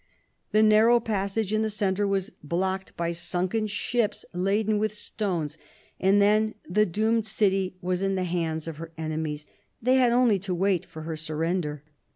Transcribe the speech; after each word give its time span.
The 0.51 0.63
narrow 0.63 0.99
passage 0.99 1.53
in 1.53 1.61
the 1.61 1.69
centre 1.69 2.07
was 2.07 2.31
blocked 2.43 2.97
by 2.97 3.11
sunken 3.11 3.67
ships 3.67 4.25
laden 4.33 4.79
with 4.79 4.95
stones, 4.95 5.59
and 5.99 6.19
then 6.19 6.55
the 6.67 6.87
doomed 6.87 7.27
city 7.27 7.75
was 7.83 8.01
in 8.01 8.15
the 8.15 8.23
hands 8.23 8.67
of 8.67 8.77
her 8.77 8.91
enemies: 8.97 9.45
they 9.79 9.97
had 9.97 10.11
only 10.11 10.39
to 10.39 10.55
wait 10.55 10.85
for 10.85 11.03
her 11.03 11.15
surrender. 11.15 11.83